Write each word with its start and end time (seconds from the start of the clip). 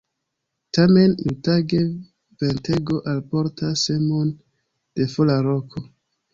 Tamen 0.77 1.13
iutage, 1.25 1.81
ventego 2.41 2.99
alportas 3.13 3.85
semon 3.91 4.35
de 4.95 5.11
fora 5.15 5.41
loko. 5.53 5.89